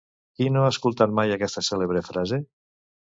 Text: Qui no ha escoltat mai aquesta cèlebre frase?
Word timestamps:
Qui 0.37 0.47
no 0.53 0.63
ha 0.67 0.71
escoltat 0.75 1.13
mai 1.19 1.35
aquesta 1.35 1.63
cèlebre 1.67 2.03
frase? 2.09 2.41